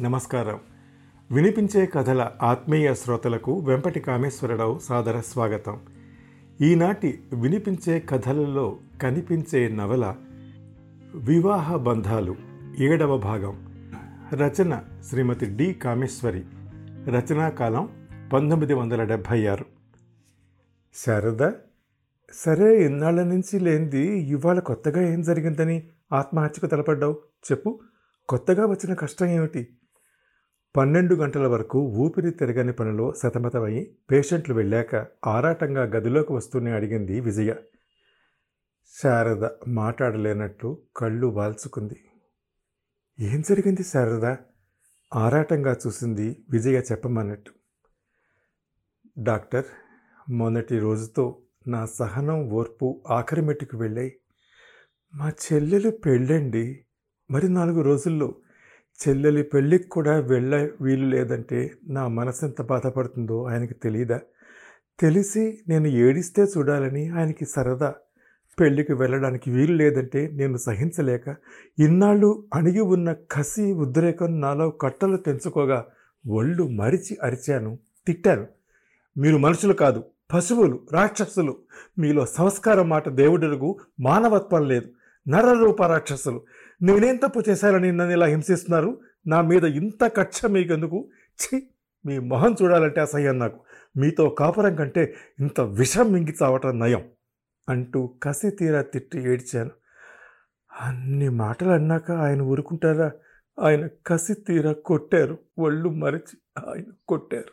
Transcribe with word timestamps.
నమస్కారం. 0.00 0.60
వినిపించే 1.32 1.86
కథల 1.86 2.30
ఆత్మీయ 2.42 2.94
శ్రోతలకు 2.94 3.58
వెంపటి 3.58 4.00
కామేశ్వరరావు 4.00 4.78
సాదర 4.78 5.20
స్వాగతం. 5.20 5.80
ఈనాటి 6.60 7.22
వినిపించే 7.32 8.00
కథలలో 8.00 8.78
కనిపించే 9.02 9.68
నవల 9.68 10.16
వివాహ 11.14 11.76
బంధాలు 11.76 12.36
ఏడవ 12.78 13.18
భాగం. 13.18 13.72
రచన 14.32 14.82
శ్రీమతి 15.08 15.46
డి 15.46 15.74
కామేశ్వరి. 15.74 16.44
రచనాకాలం 17.10 17.88
పంతొమ్మిది 18.32 18.74
వందల 18.74 19.04
డెబ్భై 19.04 19.46
ఆరు. 19.46 19.64
శారద 20.94 21.52
సరే 22.32 22.86
ఇన్నాళ్ళ 22.86 23.22
నుంచి 23.22 23.60
లేనిది 23.60 24.18
ఇవాళ 24.18 24.58
కొత్తగా 24.58 25.02
ఏం 25.02 25.22
జరిగిందని 25.22 25.82
ఆత్మహత్యకు 26.12 26.66
తలపడ్డావు? 26.66 27.18
చెప్పు. 27.52 27.80
కొత్తగా 28.28 28.66
వచ్చిన 28.66 28.94
కష్టం 28.94 29.26
ఏమిటి? 29.26 29.68
పన్నెండు 30.76 31.14
గంటల 31.14 31.46
వరకు 31.46 31.78
ఊపిరి 31.78 32.30
తిరగని 32.30 32.72
పనిలో 32.72 33.12
సతమతమై 33.12 33.90
పేషెంట్లు 34.10 34.54
వెళ్ళాక 34.54 35.06
ఆరాటంగా 35.26 35.82
గదిలోకి 35.82 36.32
వస్తూనే 36.32 36.70
అడిగింది 36.70 37.20
విజయ. 37.20 37.54
శారద 39.02 39.48
మాట్లాడలేనట్లు 39.68 40.82
కళ్ళు 40.96 41.26
వాల్చుకుంది. 41.26 42.04
ఏం 43.20 43.40
జరిగింది 43.40 43.82
శారద? 43.82 44.36
ఆరాటంగా 45.14 45.76
చూసింది 45.86 46.44
విజయ 46.50 46.78
చెప్పమన్నట్టు. 46.78 47.52
డాక్టర్ 49.18 49.64
మొదటి 50.30 50.78
రోజుతో 50.78 51.42
నా 51.68 51.86
సహనం 51.86 52.50
ఓర్పు 52.50 53.02
ఆఖరి 53.08 53.40
మెట్టుకు 53.40 53.78
వెళ్ళాయి. 53.78 54.16
మా 55.14 55.28
చెల్లెలు 55.28 55.90
పెళ్ళండి. 55.90 56.86
మరి 57.30 57.48
నాలుగు 57.48 57.82
రోజుల్లో 57.82 58.34
చెల్లెలి 59.00 59.42
పెళ్ళికి 59.42 59.88
కూడా 59.88 60.20
వెళ్ళ 60.20 60.68
వీలు 60.80 61.06
లేదంటే 61.06 61.70
నా 61.88 62.08
మనసు 62.08 62.46
ఎంత 62.46 62.62
బాధపడుతుందో 62.62 63.42
ఆయనకి 63.44 63.74
తెలియదా 63.74 64.20
తెలిసి 65.00 65.58
నేను 65.68 65.86
ఏడిస్తే 65.86 66.42
చూడాలని 66.42 67.08
ఆయనకి 67.08 67.44
సరదా. 67.44 67.94
పెళ్ళికి 68.60 68.92
వెళ్ళడానికి 68.92 69.50
వీలు 69.50 69.72
లేదంటే 69.72 70.30
నేను 70.32 70.56
సహించలేక 70.56 71.34
ఇన్నాళ్ళు 71.78 72.44
అణిగి 72.54 72.80
ఉన్న 72.80 73.12
కసి 73.12 73.72
ఉద్రేకం 73.72 74.40
నాలో 74.40 74.70
కట్టలు 74.70 75.16
తెంచుకోగా 75.16 75.86
ఒళ్ళు 76.28 76.68
మరిచి 76.68 77.18
అరిచాను 77.22 77.78
తిట్టాను. 78.06 78.46
మీరు 79.18 79.36
మనుషులు 79.36 79.72
కాదు 79.72 80.04
పశువులు 80.32 80.80
రాక్షసులు. 80.92 81.56
మీలో 81.98 82.26
సంస్కారం 82.26 82.88
మాట 82.88 83.08
దేవుడులకు 83.08 83.78
మానవత్వం 84.00 84.68
లేదు. 84.68 84.88
నరరూప 85.28 85.82
రాక్షసులు. 85.82 86.42
నేనేం 86.80 87.16
తప్పు 87.16 87.40
చేశారని 87.48 87.92
నన్ను 87.92 88.12
ఇలా 88.12 88.26
హింసిస్తున్నారు? 88.26 88.90
నా 89.26 89.40
మీద 89.42 89.64
ఇంత 89.80 90.04
కక్ష 90.16 90.46
మీకెందుకు? 90.46 90.98
ఛీ! 91.38 91.56
మీ 92.04 92.18
మొహం 92.22 92.56
చూడాలంటే 92.62 93.00
అసహ్యం 93.00 93.38
నాకు. 93.38 93.58
మీతో 93.96 94.28
కాపురం 94.30 94.76
కంటే 94.76 95.02
ఇంత 95.40 95.60
విషం 95.60 96.12
మింగి 96.12 96.34
చావటం 96.42 96.78
నయం 96.78 97.02
అంటూ 97.68 98.00
కసి 98.22 98.50
తీరా 98.50 98.82
తిట్టి 98.82 99.18
ఏడ్చాను. 99.32 99.72
అన్ని 100.70 101.28
మాటలు 101.34 101.70
అన్నాక 101.70 102.10
ఆయన 102.20 102.42
ఊరుకుంటారా? 102.42 103.08
ఆయన 103.58 103.88
కసి 104.06 104.34
తీరా 104.46 104.72
కొట్టారు. 104.84 105.36
ఒళ్ళు 105.58 105.88
మరిచి 105.88 106.34
ఆయన 106.68 106.88
కొట్టారు. 107.06 107.52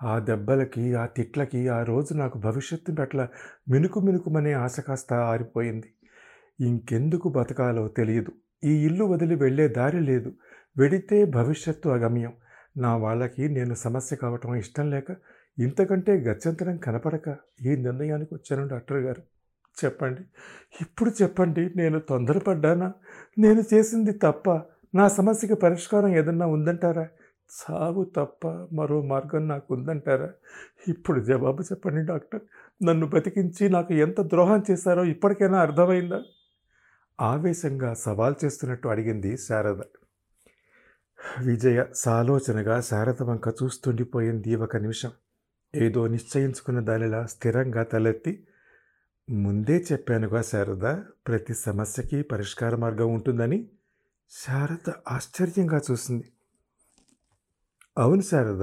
ఆ 0.00 0.18
దెబ్బలకి 0.18 0.94
ఆ 0.94 1.06
తిట్లకి 1.06 1.68
ఆ 1.68 1.82
రోజు 1.82 2.14
నాకు 2.14 2.38
భవిష్యత్తు 2.38 2.92
పట్ల 2.92 3.20
మినుకు 3.68 4.00
మినుకుమనే 4.00 4.52
ఆశ 4.56 4.80
కాస్త 4.80 5.12
ఆరిపోయింది. 5.30 5.88
ఇంకెందుకు 6.60 7.28
బతకాలో 7.28 7.88
తెలియదు. 7.88 8.32
ఈ 8.64 8.86
ఇల్లు 8.86 9.04
వదిలి 9.04 9.34
వెళ్ళే 9.34 9.68
దారి 9.68 10.00
లేదు. 10.00 10.32
వెడితే 10.78 11.24
భవిష్యత్తు 11.24 11.88
అగమ్యం. 11.88 12.32
నా 12.76 12.96
వాళ్ళకి 12.96 13.48
నేను 13.48 13.74
సమస్య 13.74 14.16
కావటం 14.16 14.54
ఇష్టం 14.54 14.90
లేక 14.90 15.16
ఇంతకంటే 15.58 16.12
గత్యంతరం 16.12 16.76
కనపడక 16.76 17.36
ఈ 17.66 17.76
నిర్ణయానికి 17.76 18.34
వచ్చాను 18.34 18.68
డాక్టర్ 18.68 18.96
గారు. 18.96 19.22
చెప్పండి. 19.84 20.20
ఇప్పుడు 20.80 21.10
చెప్పండి. 21.22 21.70
నేను 21.76 21.98
తొందరపడ్డానా? 21.98 22.92
నేను 23.38 23.62
చేసింది 23.74 24.12
తప్ప 24.12 24.50
నా 24.94 25.08
సమస్యకి 25.08 25.54
పరిష్కారం 25.54 26.16
ఏదన్నా 26.16 26.46
ఉందంటారా? 26.46 27.08
సాగు 27.50 28.04
తప్ప 28.16 28.48
మరో 28.48 29.02
మార్గం 29.02 29.48
నాకు 29.48 29.74
ఉందంటారా 29.74 30.30
ఇప్పుడు 30.88 31.20
జవాబు 31.20 31.62
చెప్పండి 31.62 32.06
డాక్టర్. 32.06 32.40
నన్ను 32.84 33.06
బతికించి 33.06 33.68
నాకు 33.68 33.94
ఎంత 33.94 34.20
ద్రోహం 34.20 34.62
చేశారో 34.70 35.04
ఇప్పటికైనా 35.04 35.58
అర్థమైందా? 35.60 36.22
ఆవేశంగా 37.20 37.94
సవాల్ 37.94 38.34
చేస్తున్నట్టు 38.44 38.88
అడిగింది 38.88 39.36
శారద. 39.36 39.80
విజయ 41.44 41.84
సాలోచనగా 41.94 42.80
శారద 42.80 43.22
వంక 43.22 43.54
చూస్తుండిపోయింది 43.62 44.54
ఒక 44.54 44.76
నిమిషం. 44.76 45.10
ఏదో 45.74 46.06
నిశ్చయించుకున్న 46.06 46.80
దానిలా 46.80 47.26
స్థిరంగా 47.26 47.82
తలెత్తి 47.82 48.46
ముందే 49.30 49.84
చెప్పానుగా 49.92 50.42
శారద 50.42 50.94
ప్రతి 51.26 51.54
సమస్యకి 51.54 52.22
పరిష్కార 52.22 52.76
మార్గం 52.76 53.14
ఉంటుందని 53.14 53.68
శారద 54.30 54.92
ఆశ్చర్యంగా 55.08 55.80
చూసింది. 55.90 56.32
అవును 57.98 58.20
శారద 58.20 58.62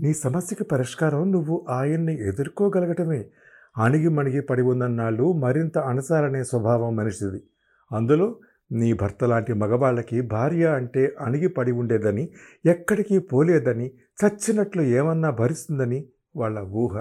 నీ 0.00 0.14
సమస్యకి 0.14 0.64
పరిష్కారం 0.64 1.32
నువ్వు 1.32 1.66
ఆయన్ని 1.68 2.28
ఎదుర్కోగలగటమే. 2.28 3.30
అణిగి 3.78 4.08
మణిగి 4.08 4.40
పడి 4.40 4.62
ఉన్నన్నాళ్ళు 4.62 5.32
మరింత 5.32 5.78
అణసారనే 5.78 6.44
స్వభావం 6.44 6.96
మనిషిది. 6.96 7.42
అందులో 7.90 8.26
నీ 8.70 8.92
భర్త 8.92 9.24
లాంటి 9.24 9.54
మగవాళ్ళకి 9.54 10.20
భార్య 10.28 10.66
అంటే 10.74 11.14
అణిగిపడి 11.20 11.72
ఉండేదని 11.72 12.24
ఎక్కడికి 12.66 13.18
పోలేదని 13.30 13.86
చచ్చినట్లు 14.18 14.82
ఏమన్నా 14.82 15.30
భరిస్తుందని 15.30 16.00
వాళ్ళ 16.36 16.58
ఊహ. 16.74 16.94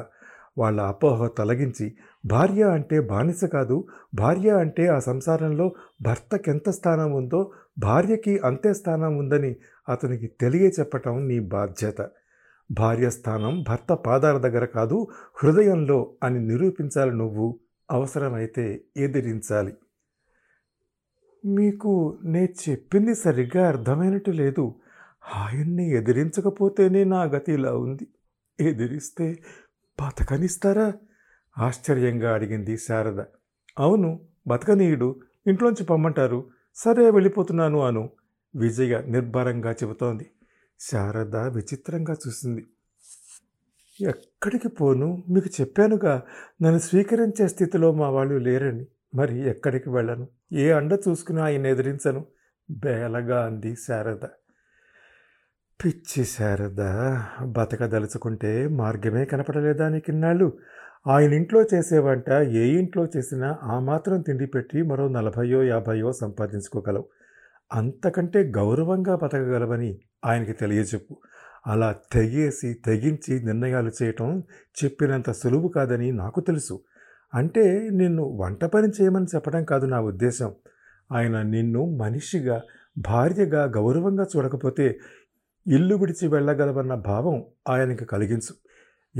వాళ్ళ 0.58 0.82
అపోహ 0.82 1.28
తొలగించి 1.28 1.88
భార్య 2.26 2.64
అంటే 2.68 3.00
బానిస 3.02 3.46
కాదు 3.46 3.76
భార్య 4.14 4.50
అంటే 4.58 4.88
ఆ 4.88 5.00
సంసారంలో 5.00 5.68
భర్తకెంత 6.02 6.70
స్థానం 6.70 7.14
ఉందో 7.14 7.42
భార్యకి 7.80 8.40
అంతే 8.44 8.74
స్థానం 8.74 9.18
ఉందని 9.18 9.52
అతనికి 9.88 10.28
తెలియచెప్పటం 10.42 11.28
నీ 11.28 11.40
బాధ్యత. 11.40 12.00
భార్య 12.70 13.10
స్థానం 13.10 13.64
భర్త 13.68 13.94
పాదాల 14.06 14.38
దగ్గర 14.38 14.66
కాదు 14.70 14.98
హృదయంలో 15.44 16.00
అని 16.24 16.40
నిరూపించాలి 16.40 17.12
నువ్వు 17.12 17.48
అవసరమైతే 17.90 18.66
ఎదిరించాలి. 18.98 19.74
మీకు 21.48 22.20
నే 22.24 22.54
చెప్పింది 22.70 23.16
సరిగ్గా 23.16 23.68
అర్థమైనట్టు 23.68 24.32
లేదు. 24.32 24.76
ఆయన్ని 25.36 25.90
ఎదిరించకపోతేనే 25.90 27.04
నా 27.04 27.24
గతి 27.24 27.54
ఇలా 27.54 27.78
ఉంది. 27.78 28.08
ఎదిరిస్తే 28.60 29.38
బతకనిస్తారా? 30.02 30.94
ఆశ్చర్యంగా 31.58 32.34
అడిగింది 32.34 32.78
శారద. 32.78 33.20
అవును 33.80 34.20
బతకనీయుడు. 34.48 35.20
ఇంట్లోంచి 35.48 35.86
పొమ్మంటారు. 35.86 36.50
సరే 36.76 37.10
వెళ్ళిపోతున్నాను 37.10 37.80
అను. 37.80 38.10
విజయ 38.56 39.02
నిర్భరంగా 39.02 39.72
చెబుతోంది. 39.72 40.32
శారద 40.80 41.36
విచిత్రంగా 41.36 42.16
చూసింది. 42.28 42.66
ఎక్కడికి 44.02 44.68
పోను? 44.68 45.24
మీకు 45.30 45.62
చెప్పానుగా. 45.62 46.22
నన్ను 46.62 46.80
స్వీకరించే 46.80 47.48
స్థితిలో 47.48 47.92
మా 47.92 48.10
వాళ్ళు 48.10 48.38
లేరని. 48.38 48.86
మరి 49.16 49.50
ఎక్కడికి 49.50 49.90
వెళ్ళను? 49.90 50.28
ఏ 50.54 50.72
అండ 50.72 50.98
చూసుకుని 51.10 51.42
ఆయన 51.42 51.68
ఎదిరించను? 51.68 52.26
బేలగా 52.72 53.46
అంది 53.46 53.76
శారద. 53.76 54.26
పిచ్చి 55.86 56.26
శారద. 56.26 56.82
బతకదలుచుకుంటే 57.46 58.68
మార్గమే 58.68 59.26
కనపడలేదా 59.26 59.90
నీకిన్నాళ్ళు? 59.90 60.58
ఆయన 61.08 61.34
ఇంట్లో 61.34 61.64
చేసే 61.64 61.98
వంట 61.98 62.30
ఏ 62.30 62.68
ఇంట్లో 62.68 63.08
చేసినా 63.18 63.58
ఆ 63.64 63.80
మాత్రం 63.80 64.22
తిండి 64.22 64.46
పెట్టి 64.46 64.82
మరో 64.82 65.08
నలభయో 65.08 65.64
యాభయో 65.64 66.12
సంపాదించుకోగలవు. 66.12 67.10
అంతకంటే 67.74 68.44
గౌరవంగా 68.44 69.16
బతకగలవని 69.16 70.00
ఆయనకి 70.26 70.54
తెలియచెప్పు. 70.54 71.22
అలా 71.68 71.96
తెగేసి 72.12 72.74
తెగించి 72.74 73.44
నిర్ణయాలు 73.44 73.92
చేయటం 74.04 74.44
చెప్పినంత 74.84 75.32
సులువు 75.32 75.68
కాదని 75.68 76.12
నాకు 76.12 76.40
తెలుసు. 76.40 76.82
అంటే 77.34 77.90
నిన్ను 77.90 78.24
వంట 78.24 78.66
పని 78.66 78.88
చేయమని 78.88 79.26
చెప్పడం 79.26 79.64
కాదు 79.64 79.86
నా 79.86 80.02
ఉద్దేశం. 80.02 80.56
ఆయన 81.12 81.42
నిన్ను 81.42 81.98
మనిషిగా 81.98 82.62
భార్యగా 82.98 83.64
గౌరవంగా 83.64 84.26
చూడకపోతే 84.36 85.00
ఇల్లు 85.68 85.96
విడిచి 85.96 86.28
వెళ్ళగలవన్న 86.28 86.96
భావం 86.96 87.44
ఆయనకి 87.70 88.06
కలిగించు. 88.06 88.56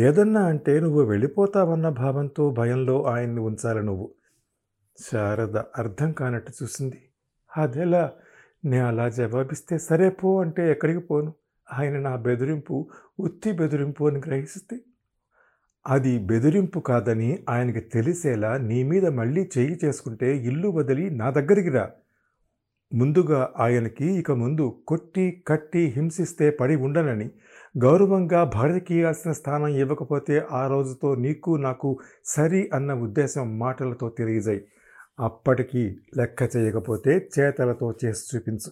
ఏదన్నా 0.02 0.46
అంటే 0.46 0.80
నువ్వు 0.80 1.04
వెళ్ళిపోతావన్న 1.04 1.90
భావంతో 1.90 2.52
భయంలో 2.52 3.04
ఆయన్ని 3.04 3.40
ఉంచాలి 3.40 3.84
నువ్వు. 3.84 4.14
శారద 5.12 5.58
అర్థం 5.58 6.12
కానట్టు 6.12 6.54
చూసింది. 6.64 7.10
అదెలా 7.58 8.12
నే 8.66 8.80
అలా 8.80 9.10
జవాబిస్తే 9.10 9.78
సరే 9.78 10.10
పో 10.10 10.42
అంటే 10.42 10.72
ఎక్కడికి 10.72 11.00
పోను? 11.00 11.34
ఆయన 11.74 12.00
నా 12.00 12.16
బెదిరింపు 12.16 12.90
ఉత్తి 13.20 13.52
బెదిరింపు 13.52 14.08
అని 14.08 14.22
గ్రహిస్తే 14.28 14.80
అది 15.88 16.20
బెదిరింపు 16.20 16.80
కాదని 16.80 17.46
ఆయనకి 17.50 17.80
తెలిసేలా 17.80 18.58
నీ 18.58 18.84
మీద 18.84 19.06
మళ్ళీ 19.06 19.50
చేయి 19.58 19.80
చేసుకుంటే 19.86 20.38
ఇల్లు 20.38 20.70
వదిలి 20.70 21.10
నా 21.10 21.30
దగ్గరికి 21.30 21.70
రా. 21.70 21.90
ముందుగా 22.94 23.54
ఆయనకి 23.60 24.06
ఇక 24.06 24.32
ముందు 24.32 24.84
కొట్టి 24.88 25.44
కట్టి 25.48 25.86
హింసిస్తే 25.86 26.50
పడి 26.50 26.76
ఉండనని 26.76 27.30
గౌరవంగా 27.78 28.44
భార్యకి 28.44 28.96
ఇవ్వాల్సిన 28.96 29.32
స్థానం 29.32 29.68
ఇవ్వకపోతే 29.68 30.46
ఆ 30.52 30.68
రోజుతో 30.68 31.16
నీకు 31.16 31.56
నాకు 31.56 32.00
సరి 32.26 32.70
అన్న 32.74 32.94
ఉద్దేశం 32.94 33.60
మాటలతో 33.60 34.10
తెలియజేయి. 34.10 34.62
అప్పటికి 35.20 35.98
లెక్క 36.18 36.50
చేయకపోతే 36.56 37.30
చేతలతో 37.40 37.94
చేసి 38.06 38.38
చూపించు. 38.38 38.72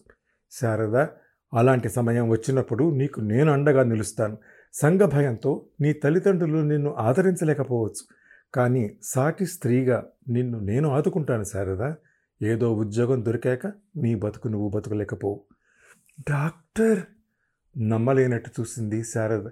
శారద 0.51 0.97
అలాంటి 1.53 1.89
సమయం 1.89 2.29
వచ్చినప్పుడు 2.29 2.89
నీకు 2.95 3.19
నేను 3.21 3.51
అండగా 3.51 3.83
నిలుస్తాను. 3.83 4.37
సంఘ 4.75 5.01
భయంతో 5.05 5.51
నీ 5.81 5.93
తల్లిదండ్రులు 5.93 6.61
నిన్ను 6.61 6.91
ఆదరించలేకపోవచ్చు. 6.99 8.03
కానీ 8.53 8.83
సాటి 9.03 9.45
స్త్రీగా 9.45 9.97
నిన్ను 10.27 10.59
నేను 10.59 10.87
ఆదుకుంటాను 10.89 11.43
శారద. 11.43 11.83
ఏదో 12.41 12.73
ఉద్యోగం 12.73 13.25
దొరికాక 13.25 13.65
నీ 13.95 14.15
బతుకు 14.15 14.47
నువ్వు 14.47 14.69
బతుకలేకపోవు. 14.69 15.37
డాక్టర్! 16.29 17.01
నమ్మలేనట్టు 17.75 18.49
చూసింది 18.59 19.03
శారద. 19.03 19.45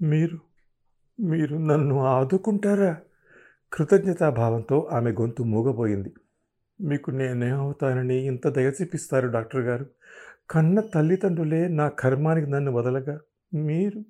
మీరు 0.00 0.38
మీరు 1.18 1.56
నన్ను 1.64 1.96
ఆదుకుంటారా? 2.14 2.92
కృతజ్ఞతాభావంతో 3.72 4.88
ఆమె 4.92 5.10
గొంతు 5.10 5.42
మూగపోయింది 5.42 6.10
మీకు 6.80 7.10
నేనేమవుతానని 7.10 8.26
ఇంత 8.26 8.46
దయ 8.48 8.68
చూపిస్తారు 8.78 9.26
డాక్టర్ 9.26 9.60
గారు. 9.60 9.86
కన్న 10.50 10.80
తల్లిదండ్రులే 10.94 11.68
నా 11.78 11.88
కర్మానికి 12.00 12.46
నన్ను 12.46 12.72
వదలగా. 12.72 13.16
మీరు 13.52 14.00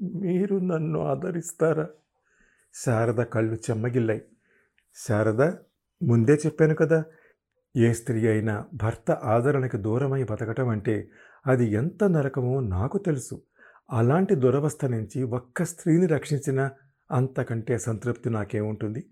మీరు 0.00 0.56
నన్ను 0.56 1.00
ఆదరిస్తారా? 1.00 1.88
శారద 2.74 3.22
కళ్ళు 3.22 3.54
చెమ్మగిల్లాయి. 3.54 4.22
శారద 4.96 5.42
ముందే 6.02 6.34
చెప్పాను 6.34 6.74
కదా 6.74 7.04
ఏ 7.76 7.92
స్త్రీ 7.92 8.26
అయినా 8.26 8.64
భర్త 8.74 9.10
ఆదరణకి 9.10 9.76
దూరమై 9.76 10.24
బతకటం 10.24 10.68
అంటే 10.68 11.08
అది 11.46 11.64
ఎంత 11.64 12.04
నరకమో 12.04 12.60
నాకు 12.60 12.98
తెలుసు. 12.98 13.42
అలాంటి 13.90 14.34
దురవస్థ 14.34 14.84
నుంచి 14.84 15.22
ఒక్క 15.22 15.62
స్త్రీని 15.62 16.06
రక్షించిన 16.06 16.70
అంతకంటే 17.10 17.78
సంతృప్తి 17.78 18.30
నాకేముంటుంది? 18.30 19.06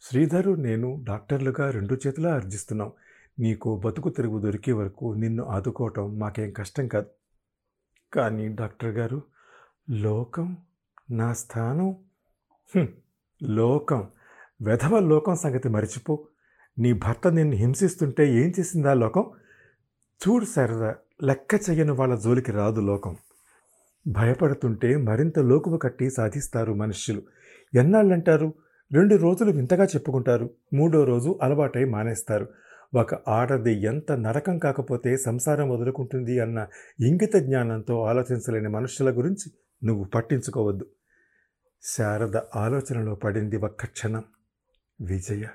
శ్రీధరు 0.00 0.52
నేను 0.52 1.04
డాక్టర్లుగా 1.08 1.70
రెండు 1.70 1.96
చేతులా 2.06 2.34
అర్జిస్తున్నాం. 2.34 2.92
నీకు 3.38 3.82
బతుకు 3.84 4.08
తిరుగు 4.08 4.40
దొరికే 4.40 4.72
వరకు 4.72 5.14
నిన్ను 5.18 5.44
ఆదుకోవటం 5.44 6.18
మాకేం 6.18 6.52
కష్టం 6.52 6.88
కాదు. 6.88 7.06
కానీ 8.12 8.48
డాక్టర్ 8.48 8.90
గారు 8.90 9.22
లోకం 9.90 10.56
నా 11.10 11.32
స్థానం? 11.32 11.96
లోకం. 13.42 14.08
వెధవ 14.62 14.98
లోకం 14.98 15.34
సంగతి 15.34 15.68
మరిచిపో. 15.68 16.26
నీ 16.78 16.92
భర్త 16.92 17.28
నిన్ను 17.28 17.56
హింసిస్తుంటే 17.56 18.34
ఏం 18.34 18.52
చేసిందా 18.60 18.94
లోకం? 18.94 19.30
చూడు 20.28 20.44
సరదా 20.44 20.94
లెక్క 21.22 21.54
చెయ్యని 21.54 21.92
వాళ్ళ 21.92 22.14
జోలికి 22.14 22.52
రాదు 22.52 22.80
లోకం. 22.80 23.16
భయపడుతుంటే 24.06 24.96
మరింత 24.96 25.38
లోకువ 25.38 25.76
కట్టి 25.76 26.10
సాధిస్తారు 26.10 26.72
మనుష్యులు. 26.72 27.22
ఎన్నాళ్ళంటారు? 27.74 28.54
రెండు 28.92 29.16
రోజులు 29.16 29.50
వింతగా 29.50 29.84
చెప్పుకుంటారు. 29.84 30.50
మూడో 30.74 31.04
రోజు 31.04 31.38
అలవాటై 31.42 31.84
మానేస్తారు. 31.84 32.48
ఒక 32.94 33.28
ఆడది 33.28 33.82
ఎంత 33.82 34.12
నరకం 34.12 34.58
కాకపోతే 34.58 35.16
సంసారం 35.16 35.70
వదులుకుంటుంది 35.70 36.40
అన్న 36.40 36.66
ఇంగిత 37.00 37.36
జ్ఞానంతో 37.36 38.02
ఆలోచించలేని 38.02 38.68
మనుషుల 38.68 39.18
గురించి 39.18 39.52
నువ్వు 39.84 40.04
పట్టించుకోవద్దు. 40.04 40.86
శారద 41.82 42.36
ఆలోచనలో 42.36 43.14
పడింది 43.14 43.56
ఒక్క 43.56 43.86
క్షణం. 43.86 44.24
విజయ 45.00 45.46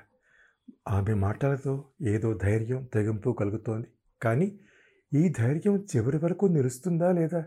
ఆమె 0.88 1.14
మాటలతో 1.14 1.84
ఏదో 2.02 2.34
ధైర్యం 2.34 2.88
తెగింపు 2.94 3.30
కలుగుతోంది. 3.30 3.86
కానీ 4.22 4.58
ఈ 5.14 5.32
ధైర్యం 5.38 5.86
చివరి 5.96 6.18
వరకు 6.18 6.46
నిలుస్తుందా 6.46 7.12
లేదా? 7.12 7.44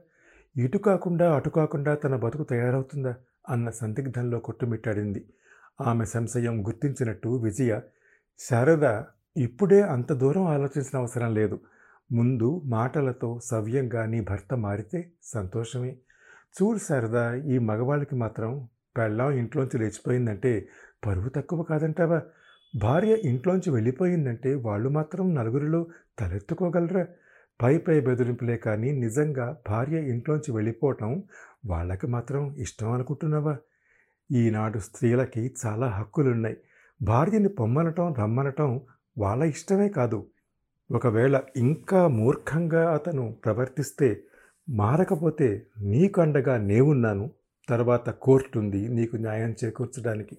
ఇటు 0.57 0.77
కాకుండా 0.77 1.36
అటు 1.36 1.50
కాకుండా 1.50 1.95
తన 1.95 2.16
బతుకు 2.16 2.44
తయారవుతుందా? 2.44 3.16
అన్న 3.50 3.69
సందిగ్ధంలో 3.69 4.39
కొట్టుమిట్టాడింది. 4.39 5.30
ఆమె 5.81 6.06
సంశయం 6.06 6.68
గుర్తించినట్టు 6.68 7.30
విజయ 7.30 7.80
శారద 8.39 9.04
ఇప్పుడే 9.38 9.81
అంత 9.81 10.13
దూరం 10.13 10.44
ఆలోచించిన 10.44 10.98
అవసరం 10.98 11.33
లేదు. 11.33 11.60
ముందు 12.12 12.62
మాటలతో 12.66 13.39
సవ్యంగా 13.44 14.06
నీ 14.06 14.22
భర్త 14.22 14.54
మారితే 14.54 15.12
సంతోషమే. 15.24 15.98
చూడు 16.56 16.78
సరదా 16.78 17.36
ఈ 17.36 17.57
మగవాళ్ళకి 17.57 18.16
మాత్రం 18.16 18.68
పెళ్ళాం 18.98 19.31
ఇంట్లోంచి 19.31 19.80
లేచిపోయిందంటే 19.80 20.68
పరువు 21.06 21.30
తక్కువ 21.30 21.63
కాదంటావా? 21.63 22.22
భార్య 22.75 23.18
ఇంట్లోంచి 23.24 23.69
వెళ్ళిపోయిందంటే 23.69 24.56
వాళ్ళు 24.56 24.90
మాత్రం 24.90 25.36
నలుగురిలో 25.36 25.88
తలెత్తుకోగలరా? 26.19 27.07
పై 27.63 27.78
పై 27.78 28.00
బెదిరింపులే 28.00 28.57
కానీ 28.57 28.92
నిజంగా 28.92 29.57
భార్య 29.69 29.98
ఇంట్లోంచి 29.98 30.52
వెళ్ళిపోవటం 30.52 31.24
వాళ్ళకి 31.66 32.07
మాత్రం 32.07 32.56
ఇష్టం 32.58 32.92
అనుకుంటున్నావా? 32.92 33.58
ఈనాడు 34.31 34.80
స్త్రీలకి 34.80 35.54
చాలా 35.66 35.88
హక్కులున్నాయి. 35.88 36.58
భార్యని 37.01 37.50
పొమ్మనటం 37.50 38.13
రమ్మనటం 38.13 38.81
వాళ్ళ 39.18 39.44
ఇష్టమే 39.44 39.90
కాదు. 39.90 40.28
ఒకవేళ 40.92 41.42
ఇంకా 41.56 42.08
మూర్ఖంగా 42.08 42.94
అతను 42.94 43.36
ప్రవర్తిస్తే 43.46 44.24
మారకపోతే 44.69 45.67
నీకు 45.81 46.21
అండగా 46.21 46.57
నేవున్నాను 46.57 47.31
తర్వాత 47.69 48.09
కోర్టు 48.09 48.59
ఉంది 48.59 48.88
నీకు 48.88 49.15
న్యాయం 49.15 49.56
చేకూర్చడానికి. 49.63 50.38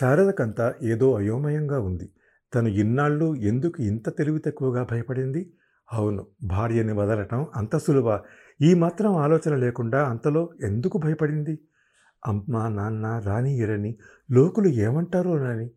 శారదకంతా 0.00 0.74
ఏదో 0.82 1.14
అయోమయంగా 1.14 1.80
ఉంది. 1.80 2.10
తను 2.54 2.68
ఇన్నాళ్ళు 2.68 3.34
ఎందుకు 3.34 3.82
ఇంత 3.82 4.18
తెలివి 4.18 4.38
తక్కువగా 4.38 4.82
భయపడింది? 4.84 5.52
అవును 5.92 6.26
భార్యని 6.44 6.92
వదలటం 6.92 7.46
అంత 7.56 7.76
సులువ? 7.76 8.20
ఈ 8.60 8.74
మాత్రం 8.74 9.16
ఆలోచన 9.16 9.54
లేకుండా 9.56 10.08
అంతలో 10.08 10.50
ఎందుకు 10.62 10.98
భయపడింది? 10.98 11.58
అమ్మ 12.26 12.68
నాన్న 12.68 13.18
రానియరని 13.24 13.98
లోకులు 14.30 14.68
ఏమంటారో 14.68 15.36
రాని 15.36 15.70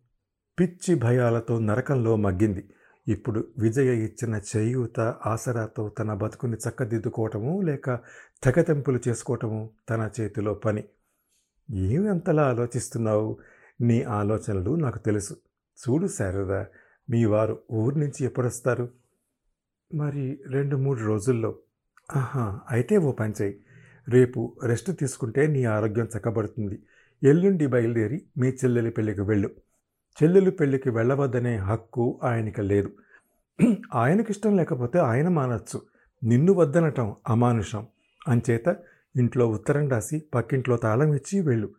పిచ్చి 0.58 0.94
భయాలతో 0.94 1.58
నరకంలో 1.58 2.16
మగ్గింది. 2.16 2.70
ఇప్పుడు 3.08 3.44
విజయ 3.58 4.04
ఇచ్చిన 4.04 4.40
చేయూత 4.56 5.00
ఆసరాతో 5.00 5.88
తన 5.88 6.14
బతుకుని 6.14 6.56
చక్కదిద్దుకోవటము 6.56 7.60
లేక 7.60 8.00
తెగతెంపులు 8.42 9.00
చేసుకోవటము 9.08 9.70
తన 9.90 10.10
చేతిలో 10.20 10.54
పని. 10.54 10.84
ఏమి 11.70 12.40
ఆలోచిస్తున్నావు? 12.40 13.38
నీ 13.80 14.02
ఆలోచనలు 14.02 14.74
నాకు 14.74 14.98
తెలుసు. 14.98 15.36
చూడు 15.78 16.06
శారదా 16.06 16.66
మీ 17.10 17.24
వారు 17.24 17.62
ఊరి 17.72 17.98
నుంచి 17.98 18.24
ఎప్పుడొస్తారు 18.24 18.90
మరి 19.94 20.40
రెండు 20.50 20.76
మూడు 20.76 21.04
రోజుల్లో. 21.04 21.58
ఆహా 22.16 22.60
అయితే 22.70 22.96
ఓ 22.96 23.12
పని 23.12 23.32
చేయి 23.42 23.60
రేపు 24.08 24.56
రెస్ట్ 24.64 24.98
తీసుకుంటే 24.98 25.46
నీ 25.46 25.64
ఆరోగ్యం 25.64 26.08
చక్కబడుతుంది. 26.18 26.82
ఎల్లుండి 27.22 27.66
బయలుదేరి 27.66 28.22
మీ 28.38 28.48
చెల్లెలి 28.48 28.90
పెళ్ళికి 28.90 29.20
వెళ్ళు. 29.20 29.50
చెల్లెలు 30.22 30.50
పెళ్ళికి 30.50 30.90
వెళ్ళవద్దనే 30.90 31.56
హక్కు 31.56 32.20
ఆయనకి 32.22 32.62
లేదు. 32.62 32.92
ఆయనకి 33.94 34.26
ఇష్టం 34.30 34.56
లేకపోతే 34.56 34.98
ఆయన 34.98 35.28
మానచ్చు. 35.28 35.82
నిన్ను 36.24 36.52
వద్దనటం 36.52 37.16
అమానుషం. 37.28 37.86
అంచేత 38.28 38.76
ఇంట్లో 39.16 39.48
ఉత్తరం 39.48 39.88
రాసి 39.88 40.22
పక్కింట్లో 40.34 40.76
తాళం 40.76 41.14
ఇచ్చి 41.14 41.40
వెళ్ళు. 41.40 41.70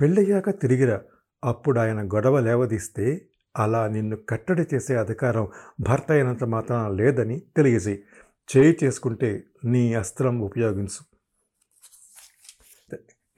పెళ్ళయ్యాక 0.00 0.50
తిరిగిరా. 0.50 1.00
అప్పుడు 1.44 1.80
ఆయన 1.80 2.06
గొడవ 2.06 2.40
లేవదీస్తే 2.40 3.26
అలా 3.56 3.88
నిన్ను 3.88 4.16
కట్టడి 4.16 4.64
చేసే 4.74 4.96
అధికారం 4.96 5.48
భర్త 5.80 6.12
అయినంత 6.12 6.44
మాత్రం 6.44 6.96
లేదని 6.96 7.42
తెలియజేయి. 7.56 8.04
చేయి 8.56 8.76
చేసుకుంటే 8.84 9.44
నీ 9.64 9.94
అస్త్రం 9.94 10.40
ఉపయోగించు. 10.40 11.14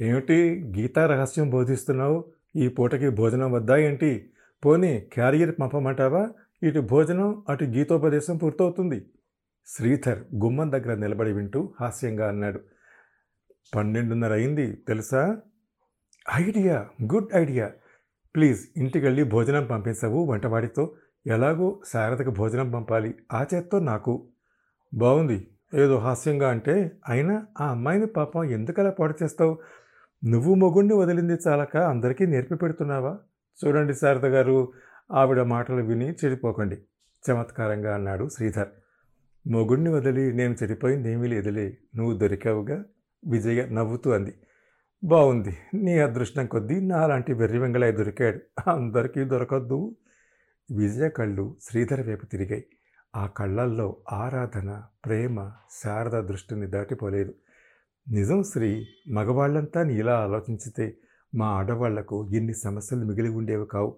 ఏమిటి 0.00 0.64
గీతా 0.76 1.06
రహస్యం 1.06 1.50
బోధిస్తున్నావు? 1.50 2.24
ఈ 2.56 2.68
పూటకి 2.68 3.08
భోజనం 3.08 3.52
వద్దా 3.52 3.76
ఏంటి? 3.76 4.30
పోనీ 4.62 4.92
క్యారియర్ 5.12 5.52
పంపమంటావా? 5.60 6.22
ఇటు 6.62 6.80
భోజనం 6.90 7.30
అటు 7.48 7.64
గీతోపదేశం 7.64 8.36
పూర్తవుతుంది. 8.36 8.98
శ్రీధర్ 9.68 10.20
గుమ్మం 10.34 10.68
దగ్గర 10.72 10.94
నిలబడి 10.94 11.32
వింటూ 11.32 11.60
హాస్యంగా 11.80 12.28
అన్నాడు. 12.28 12.60
పన్నెండున్నర 13.72 14.32
అయింది 14.32 14.66
తెలుసా? 14.88 15.22
ఐడియా! 16.26 16.76
Good 17.12 17.28
idea! 17.36 17.66
ప్లీజ్ 18.34 18.62
ఇంటికి 18.76 19.04
వెళ్ళి 19.06 19.24
భోజనం 19.24 19.64
పంపించవు 19.64 20.20
వంటవాడితో. 20.26 20.84
ఎలాగో 21.26 21.80
శారదకు 21.92 22.30
భోజనం 22.30 22.70
పంపాలి. 22.72 23.10
ఆ 23.32 23.42
చేత్తో 23.52 23.78
నాకు. 23.84 24.14
బాగుంది 24.92 25.38
ఏదో 25.74 25.98
హాస్యంగా 25.98 26.48
అంటే 26.48 26.74
అయినా 27.08 27.34
ఆ 27.60 27.70
అమ్మాయిని 27.70 28.06
పాపం 28.16 28.44
ఎందుకలా 28.50 28.90
పాడు 28.90 29.14
చేస్తావు? 29.22 29.54
నువ్వు 30.22 30.54
మొగుణ్ణి 30.54 30.94
వదిలింది 30.94 31.36
చాలక 31.46 31.76
అందరికీ 31.92 32.26
నేర్పి 32.26 32.56
పెడుతున్నావా? 32.56 33.12
చూడండి 33.64 33.94
శారద 33.94 34.26
గారు 34.26 34.72
ఆవిడ 35.12 35.40
మాటలు 35.40 35.82
విని 35.82 36.10
చెడిపోకండి. 36.12 36.76
చమత్కారంగా 37.30 37.94
అన్నాడు 37.94 38.28
శ్రీధర్. 38.28 38.68
మొగుణ్ణి 39.46 39.90
వదిలి 39.90 40.32
నేను 40.32 40.56
చెడిపోయింది 40.62 41.12
ఏమీ 41.12 41.28
లేదులే. 41.28 41.78
నువ్వు 41.96 42.18
దొరికావుగా? 42.18 42.84
విజయ 43.26 43.66
నవ్వుతూ 43.66 44.10
అంది. 44.10 44.34
బాగుంది 45.04 45.56
నీ 45.74 45.98
అదృష్టం 45.98 46.46
కొద్దీ 46.46 46.80
నాలాంటి 46.80 47.32
వెర్రి 47.32 47.58
వెంగళాయ 47.58 47.92
దొరికాడు. 47.92 48.70
అందరికీ 48.70 49.24
దొరకద్దు. 49.24 49.96
విజయ 50.76 51.08
కళ్ళు 51.08 51.56
శ్రీధర్ 51.62 52.08
వైపు 52.08 52.26
తిరిగాయి. 52.26 52.64
ఆ 53.16 53.26
కళ్ళల్లో 53.26 53.96
ఆరాధన 54.12 54.82
ప్రేమ 55.04 55.52
శారద 55.84 56.24
దృష్టిని 56.24 56.66
దాటిపోలేదు. 56.66 57.34
నిజం 58.10 58.42
శ్రీ 58.42 58.86
మగవాళ్ళంతా 59.12 59.82
నీలా 59.82 60.18
ఆలోచించితే 60.18 60.96
మా 61.34 61.46
ఆడవాళ్ళకు 61.46 62.30
ఎన్ని 62.34 62.54
సమస్యలు 62.54 63.04
మిగిలి 63.04 63.28
ఉండేవి 63.28 63.66
కావు. 63.66 63.96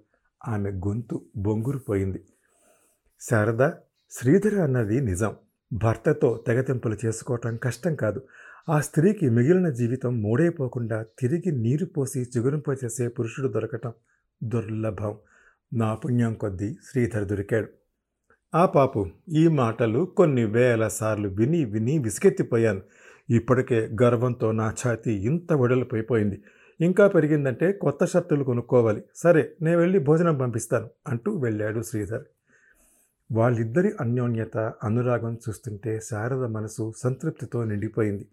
ఆమె 0.49 0.71
గొంతు 0.71 1.25
బొంగురుపోయింది. 1.37 2.25
శారద 3.21 3.71
శ్రీధర 4.11 4.63
అన్నది 4.63 5.01
నిజం. 5.01 5.37
భర్తతో 5.73 6.45
తెగతింపులు 6.47 6.97
చేసుకోవటం 7.05 7.57
కష్టం 7.57 7.95
కాదు. 7.95 8.23
ఆ 8.69 8.81
స్త్రీకి 8.81 9.31
మిగిలిన 9.31 9.71
జీవితం 9.71 10.23
మూడైపోకుండా 10.23 11.05
తిరిగి 11.19 11.53
నీరు 11.53 11.87
పోసి 11.87 12.21
చిగురింపచేసే 12.21 13.09
పురుషుడు 13.09 13.49
దొరకటం 13.49 13.93
దుర్లభం. 14.45 15.17
నా 15.73 15.95
పుణ్యం 15.95 16.35
కొద్దీ 16.35 16.75
శ్రీధర్ 16.91 17.25
దొరికాడు. 17.25 17.69
ఆ 18.55 18.67
పాపు 18.67 19.07
ఈ 19.29 19.49
మాటలు 19.49 20.05
కొన్ని 20.05 20.45
వేల 20.45 20.89
సార్లు 20.89 21.29
విని 21.29 21.65
విని 21.65 21.99
విసిగెత్తిపోయాను 21.99 22.83
ఇప్పటికే 23.31 23.89
గర్వంతో 24.03 24.53
నా 24.53 24.75
ఛాతీ 24.87 25.13
ఇంత 25.13 25.53
వెడలిపోయిపోయింది 25.53 26.43
ఇంకా 26.81 27.09
పెరిగిందంటే 27.09 27.73
కొత్త 27.73 28.05
షర్టులు 28.05 28.45
కొనుక్కోవాలి. 28.45 29.05
సరే 29.15 29.53
నేను 29.63 29.79
వెళ్ళి 29.79 29.99
భోజనం 29.99 30.39
పంపిస్తాను 30.39 30.91
అంటూ 31.07 31.39
వెళ్ళాడు 31.39 31.83
శ్రీధర్. 31.83 32.25
వాళ్ళిద్దరి 33.33 33.93
అన్యోన్యత 34.01 34.73
అనురాగం 34.85 35.39
చూస్తుంటే 35.49 36.01
శారద 36.01 36.45
మనసు 36.45 36.93
సంతృప్తితో 36.97 37.65
నిండిపోయింది. 37.65 38.29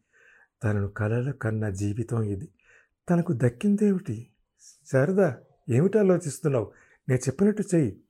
తనను 0.63 0.87
కలలు 0.87 1.31
కన్న 1.31 1.69
జీవితం 1.69 2.23
ఇది. 2.23 2.49
తనకు 3.09 3.33
దక్కిందేమిటి? 3.33 4.27
శారద 4.91 5.31
ఏమిటి 5.69 5.99
ఆలోచిస్తున్నావు? 5.99 6.71
నేను 7.09 7.19
చెప్పినట్టు 7.19 7.63
చెయ్యి. 7.75 8.01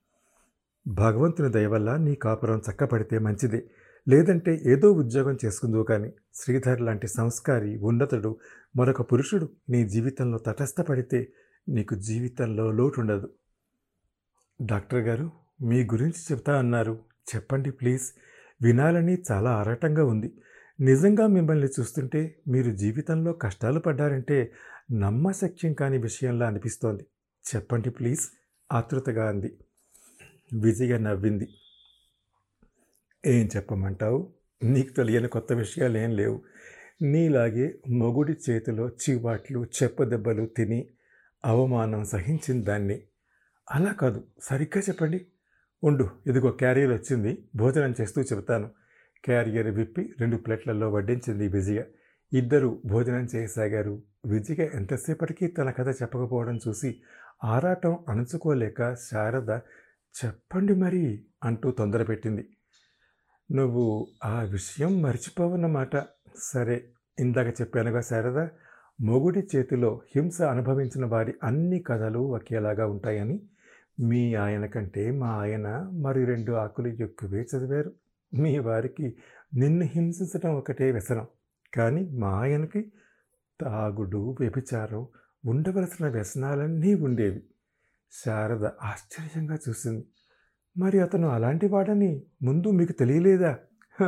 భగవంతుని 0.88 1.52
దయవల్ల 1.52 1.98
నీ 1.98 2.16
కాపురం 2.16 2.62
చక్కపడితే 2.72 3.20
మంచిదే. 3.20 3.66
లేదంటే 4.08 4.62
ఏదో 4.66 4.92
ఉద్యోగం 4.92 5.38
చేసుకుందువు 5.46 5.84
కానీ 5.84 6.14
శ్రీధర్ 6.34 6.82
లాంటి 6.82 7.08
సంస్కారి 7.08 7.78
ఉన్నతుడు 7.78 8.38
మరొక 8.76 9.02
పురుషుడు 9.02 9.50
నీ 9.70 9.90
జీవితంలో 9.90 10.38
తటస్థపడితే 10.38 11.32
నీకు 11.70 11.96
జీవితంలో 11.96 12.72
లోటుండదు. 12.72 13.34
డాక్టర్ 14.66 15.00
గారు 15.00 15.32
మీ 15.64 15.84
గురించి 15.84 16.22
చెప్తా 16.32 16.60
అన్నారు. 16.60 17.00
చెప్పండి 17.36 17.72
ప్లీజ్. 17.72 18.04
వినాలని 18.64 19.18
చాలా 19.32 19.52
ఆరాటంగా 19.52 20.06
ఉంది. 20.06 20.34
నిజంగా 20.80 21.28
మిమ్మల్ని 21.28 21.68
చూస్తుంటే 21.80 22.42
మీరు 22.48 22.72
జీవితంలో 22.72 23.34
కష్టాలు 23.34 23.80
పడ్డారంటే 23.80 24.52
నమ్మశక్యం 24.92 25.74
కాని 25.74 25.98
విషయంలా 25.98 26.48
అనిపిస్తోంది. 26.48 27.06
చెప్పండి 27.56 27.90
ప్లీజ్. 27.90 28.22
ఆతృతగా 28.74 29.30
అంది. 29.30 29.58
విజయ 30.54 30.98
నవ్వింది. 30.98 31.48
ఏం 33.26 33.50
చెప్పమంటావు? 33.56 34.34
నీకు 34.64 34.94
తెలియని 34.94 35.28
కొత్త 35.28 35.54
విషయాలు 35.54 35.98
ఏం 35.98 36.12
లేవు. 36.12 36.42
నీలాగే 37.02 37.76
మొగుడి 37.90 38.34
చేతిలో 38.50 38.90
చీవాట్లు 38.90 39.66
చెప్పదెబ్బలు 39.84 40.46
తిని 40.46 40.90
అవమానం 41.46 42.06
సహించిన 42.06 42.64
దాన్ని. 42.64 43.02
అలా 43.72 43.92
కాదు. 43.92 44.24
సరిగ్గా 44.42 44.82
చెప్పండి. 44.90 45.26
ఉండు. 45.84 46.10
ఇదిగో 46.28 46.52
క్యారియర్ 46.52 46.92
వచ్చింది. 46.92 47.46
భోజనం 47.56 47.94
చేస్తూ 48.02 48.22
చెబుతాను. 48.22 48.70
క్యారియర్ 49.26 49.68
విప్పి 49.68 50.14
రెండు 50.20 50.38
ప్లేట్లలో 50.38 50.92
వడ్డించింది 50.92 51.48
విజయ. 51.48 51.84
ఇద్దరు 52.34 52.82
భోజనం 52.86 53.28
చేయసాగారు. 53.36 54.02
విజయ 54.26 54.70
ఎంతసేపటికి 54.74 55.48
తన 55.48 55.70
కథ 55.70 55.90
చెప్పకపోవడం 55.90 56.60
చూసి 56.68 57.02
ఆరాటం 57.44 58.00
అణుచుకోలేక 58.10 58.94
శారద 58.94 59.50
చెప్పండి 60.26 60.74
మరి 60.74 61.26
అంటూ 61.44 61.72
తొందరపెట్టింది. 61.72 62.50
నువ్వు 63.52 64.08
ఆ 64.26 64.42
విషయం 64.42 65.02
మర్చిపోవన్నమాట. 65.02 66.04
సరే 66.40 66.90
ఇందాక 67.20 67.62
చెప్పానుగా 67.62 68.02
శారదా 68.02 68.50
మొగుడి 69.02 69.48
చేతిలో 69.56 70.02
హింస 70.16 70.42
అనుభవించిన 70.42 71.06
వారి 71.06 71.34
అన్ని 71.44 71.80
కథలు 71.80 72.20
ఒకేలాగా 72.20 72.86
ఉంటాయని 72.88 73.42
మీ 74.00 74.34
ఆయన 74.34 74.66
కంటే 74.66 75.12
మా 75.12 75.28
ఆయన 75.28 75.90
మరి 75.94 76.26
రెండు 76.26 76.52
ఆకులు 76.52 76.88
ఎక్కువే 76.88 77.42
చదివారు. 77.42 77.94
మీ 78.34 78.60
వారికి 78.60 79.18
నిన్ను 79.56 79.86
హింసించడం 79.86 80.56
ఒకటే 80.56 80.92
వ్యసనం. 80.92 81.28
కానీ 81.74 82.10
మా 82.10 82.28
ఆయనకి 82.28 82.92
తాగుడు 83.62 84.38
వ్యభిచారం 84.40 85.08
ఉండవలసిన 85.46 86.08
వ్యసనాలన్నీ 86.08 86.94
ఉండేవి. 86.94 87.44
శారద 88.26 88.66
ఆశ్చర్యంగా 88.66 89.58
చూసింది. 89.70 90.06
మరి 90.76 91.00
అతను 91.00 91.30
అలాంటి 91.30 91.68
వాడని 91.68 92.12
ముందు 92.44 92.68
మీకు 92.70 92.92
తెలియలేదా? 92.92 93.52
హ, 93.96 94.06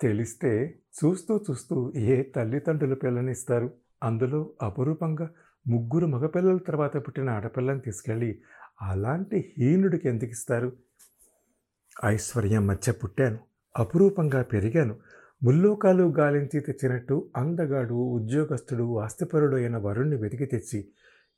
తెలిస్తే 0.00 0.52
చూస్తూ 0.98 1.36
చూస్తూ 1.36 1.76
ఏ 1.96 2.22
తల్లిదండ్రుల 2.36 2.94
పిల్లనిస్తారు 2.94 3.68
అందులో 4.02 4.50
అపురూపంగా 4.62 5.26
ముగ్గురు 5.66 6.06
మగపిల్లల 6.06 6.56
తర్వాత 6.58 6.96
పుట్టిన 6.96 7.30
ఆడపిల్లని 7.30 7.80
తీసుకెళ్ళి 7.80 8.30
అలాంటి 8.80 9.54
హీనుడికి 9.58 10.08
ఎందుకు 10.08 10.30
ఇస్తారు? 10.30 10.70
ఐశ్వర్యం 12.04 12.66
మధ్య 12.66 12.92
పుట్టాను 12.92 13.38
అపురూపంగా 13.74 14.42
పెరిగాను 14.42 14.94
ముల్లోకాలు 15.42 16.02
గాలించి 16.10 16.60
తెచ్చినట్టు 16.60 17.30
అందగాడు 17.36 17.94
ఉద్యోగస్తుడు 17.94 18.98
ఆస్తిపరుడు 18.98 19.56
అయిన 19.56 19.76
వరుణ్ణి 19.76 20.16
వెతికి 20.16 20.46
తెచ్చి 20.46 20.80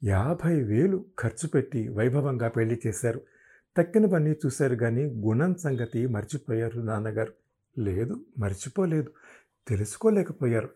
యాభై 0.02 0.62
వేలు 0.62 1.04
ఖర్చు 1.18 1.48
పెట్టి 1.48 1.88
వైభవంగా 1.88 2.48
పెళ్ళి 2.48 2.80
చేశారు. 2.86 3.20
తక్కినవన్నీ 3.76 4.30
చూశారు 4.30 4.74
కానీ 4.74 5.04
గుణం 5.04 5.54
సంగతి 5.54 6.06
మర్చిపోయారు 6.06 6.80
నాన్నగారు. 6.80 7.32
లేదు 7.80 8.20
మర్చిపోలేదు. 8.38 9.10
తెలుసుకోలేకపోయారు. 9.68 10.68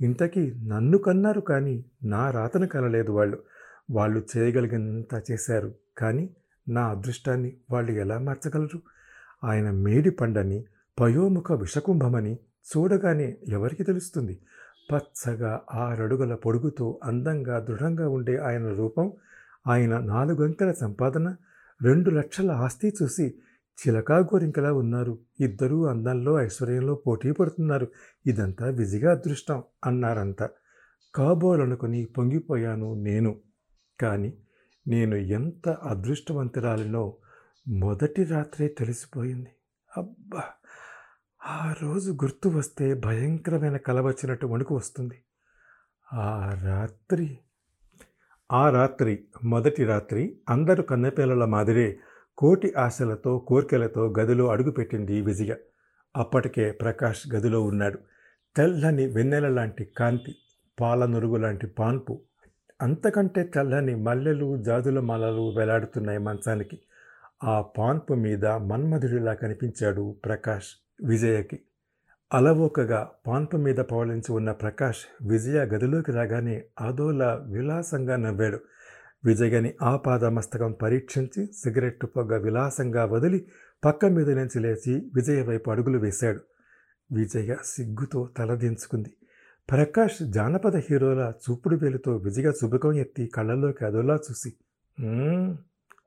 ఇంతకీ 0.00 0.52
నన్ను 0.66 0.98
కన్నారు 0.98 1.40
కానీ 1.40 1.84
నా 2.04 2.30
రాతను 2.30 2.66
కనలేదు 2.66 3.10
వాళ్ళు. 3.10 3.42
వాళ్ళు 3.90 4.22
చేయగలిగినంత 4.36 5.22
చేశారు 5.32 5.74
కానీ 5.98 6.30
నా 6.68 6.90
అదృష్టాన్ని 6.90 7.56
వాళ్ళు 7.70 7.92
ఎలా 7.92 8.18
మార్చగలరు? 8.18 8.82
ఆయన 9.44 9.70
మేడి 9.70 10.10
పండని 10.10 10.64
పయోముఖ 11.00 11.52
విషకుంభమని 11.52 12.38
చూడగానే 12.76 13.36
ఎవరికి 13.48 13.84
తెలుస్తుంది? 13.84 14.38
పచ్చగా 14.92 15.60
ఆరడుగుల 15.74 16.34
పొడుగుతో 16.34 17.00
అందంగా 17.04 17.58
దృఢంగా 17.58 18.08
ఉండే 18.08 18.36
ఆయన 18.36 18.68
రూపం 18.68 19.12
ఆయన 19.66 19.98
నాలుగంకెల 19.98 20.72
సంపాదన 20.72 21.36
రెండు 21.82 22.10
లక్షల 22.10 22.50
ఆస్తి 22.50 22.92
చూసి 23.02 23.26
చిలకా 23.78 24.18
గోరింకలా 24.18 24.72
ఉన్నారు. 24.72 25.18
ఇద్దరూ 25.40 25.86
అందంలో 25.86 26.40
ఐశ్వర్యంలో 26.40 26.94
పోటీ 26.94 27.32
పడుతున్నారు. 27.32 27.86
ఇదంతా 28.26 28.66
విజిగా 28.66 29.12
అదృష్టం 29.12 29.62
అన్నారంతా 29.84 30.48
కాబోలనుకుని 31.14 32.04
పొంగిపోయాను 32.04 32.94
నేను. 32.94 33.32
కానీ 34.00 34.30
నేను 34.86 35.16
ఎంత 35.16 35.68
అదృష్టవంతురాలినో 35.68 37.04
మొదటి 37.68 38.24
రాత్రే 38.24 38.68
తెలిసిపోయింది. 38.68 39.50
అబ్బా! 39.90 40.42
ఆ 41.44 41.74
రోజు 41.82 42.12
గుర్తు 42.12 42.48
వస్తే 42.48 42.94
భయంకరమైన 42.94 43.76
కల 43.76 44.00
వచ్చినట్టు 44.00 44.46
వణుకు 44.46 44.76
వస్తుంది. 44.76 45.18
ఆ 46.12 46.54
రాత్రి 46.64 47.38
ఆ 48.52 48.70
రాత్రి 48.70 49.24
మొదటి 49.44 49.84
రాత్రి 49.84 50.36
అందరు 50.48 50.82
కన్నెపిల్లల 50.82 51.44
మాదిరే 51.44 51.98
కోటి 52.38 52.72
ఆశలతో 52.78 53.38
కోర్కెలతో 53.38 54.14
గదిలో 54.20 54.48
అడుగుపెట్టింది 54.48 55.20
విజయ. 55.20 55.54
అప్పటికే 56.16 56.70
ప్రకాష్ 56.70 57.34
గదిలో 57.34 57.62
ఉన్నాడు. 57.62 57.98
తెల్లని 58.56 59.06
వెన్నెల 59.06 59.48
లాంటి 59.48 59.84
కాంతి 59.84 60.34
పాలనురుగు 60.80 61.36
లాంటి 61.36 61.66
పాన్పు 61.66 62.20
అంతకంటే 62.82 63.44
తెల్లని 63.44 63.94
మల్లెలు 63.94 64.62
జాజుల 64.62 65.00
మాలలు 65.00 65.54
వేలాడుతున్నాయి 65.58 66.18
మంచానికి. 66.18 66.78
ఆ 67.44 67.60
పాన్పు 67.60 68.14
మీద 68.14 68.46
మన్మధుడిలా 68.46 69.34
కనిపించాడు 69.34 70.16
ప్రకాష్ 70.24 70.68
విజయకి. 71.04 71.60
అలవోకగా 72.32 72.98
పాన్పు 73.26 73.56
మీద 73.56 73.80
పవలించి 73.82 74.32
ఉన్న 74.32 74.52
ప్రకాష్ 74.52 75.00
విజయ 75.22 75.58
గదిలోకి 75.64 76.12
రాగానే 76.12 76.54
అదోలా 76.80 77.30
విలాసంగా 77.48 78.16
నవ్వాడు. 78.16 78.58
విజయని 79.24 79.74
ఆపాదమస్తకం 79.82 80.72
పరీక్షించి 80.82 81.46
సిగరెట్టు 81.54 82.06
పొగ 82.06 82.36
విలాసంగా 82.38 83.04
వదిలి 83.04 83.40
పక్క 83.82 84.04
మీద 84.06 84.30
నుంచి 84.30 84.60
లేచి 84.60 84.94
విజయ 85.14 85.42
వైపు 85.42 85.70
అడుగులు 85.70 85.98
వేశాడు. 85.98 86.40
విజయ 87.10 87.56
సిగ్గుతో 87.64 88.30
తలదించుకుంది 88.36 89.12
ప్రకాష్ 89.68 90.22
జానపద 90.28 90.76
హీరోల 90.78 91.32
చూపుడు 91.42 91.76
వేలుతో 91.76 92.16
విజయ 92.16 92.52
శుభకం 92.52 92.92
ఎత్తి 92.94 93.26
కళ్ళల్లోకి 93.26 93.84
అదోలా 93.84 94.16
చూసి 94.16 94.50
"మ్మ్, 94.98 95.50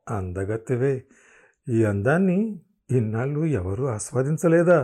అందగత్తెవే 0.10 0.94
ఈ 1.68 1.84
అందాన్ని 1.84 2.40
ఇన్నాళ్ళు 2.90 3.46
ఎవరూ 3.56 3.86
ఆస్వాదించలేదా? 3.88 4.80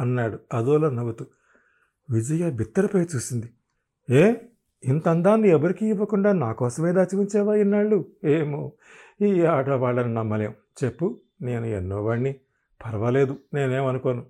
అన్నాడు. 0.00 0.38
అదోలా 0.54 0.90
నవ్వుతూ. 0.90 1.26
విజయ 2.10 2.50
బిత్తరపై 2.50 3.00
చూసింది. 3.00 3.50
ఏ? 4.10 4.34
ఇంత 4.84 5.08
అందాన్ని 5.08 5.48
ఎవరికి 5.48 5.86
ఇవ్వకుండా 5.86 6.32
నా 6.32 6.52
కోసమే 6.52 6.92
దాచి 6.92 7.16
ఉంచావా 7.16 7.54
ఇన్నాళ్ళు? 7.54 8.06
ఏమో 8.24 8.72
ఈ 9.20 9.42
ఆటవాళ్ళని 9.42 10.14
నమ్మలేం. 10.14 10.54
చెప్పు 10.84 11.20
నేను 11.42 11.66
ఎన్నో 11.66 12.04
వాడిని 12.04 12.32
పర్వాలేదు 12.86 13.36
నేనేమనుకోను. 13.54 14.26